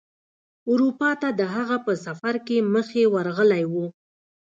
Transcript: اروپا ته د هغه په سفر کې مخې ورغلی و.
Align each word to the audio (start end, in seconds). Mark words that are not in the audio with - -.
اروپا 0.71 1.11
ته 1.21 1.29
د 1.39 1.41
هغه 1.55 1.77
په 1.85 1.93
سفر 2.05 2.35
کې 2.47 2.57
مخې 2.73 3.03
ورغلی 3.15 3.63
و. 3.71 3.73